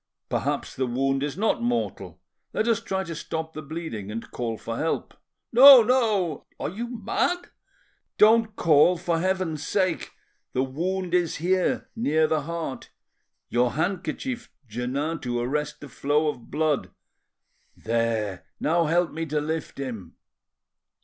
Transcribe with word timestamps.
Perhaps 0.29 0.75
the 0.75 0.87
wound 0.87 1.21
is 1.21 1.37
not 1.37 1.61
mortal. 1.61 2.19
Let 2.53 2.67
us 2.67 2.79
try 2.81 3.03
to 3.03 3.13
stop 3.13 3.53
the 3.53 3.61
bleeding 3.61 4.09
and 4.09 4.31
call 4.31 4.57
for 4.57 4.77
help." 4.77 5.13
"No, 5.51 5.83
no—" 5.83 6.47
"Are 6.59 6.69
you 6.71 6.87
mad?" 6.97 7.51
"Don't 8.17 8.55
call, 8.55 8.97
for 8.97 9.19
Heaven's 9.19 9.63
sake! 9.63 10.11
The 10.53 10.63
wound 10.63 11.13
is 11.13 11.35
here, 11.35 11.87
near 11.95 12.25
the 12.25 12.41
heart. 12.41 12.89
Your 13.49 13.73
handkerchief, 13.73 14.49
Jeannin, 14.67 15.19
to 15.19 15.39
arrest 15.39 15.81
the 15.81 15.87
flow 15.87 16.29
of 16.29 16.49
blood. 16.49 16.89
There—now 17.77 18.85
help 18.87 19.11
me 19.11 19.27
to 19.27 19.39
lift 19.39 19.77
him." 19.77 20.15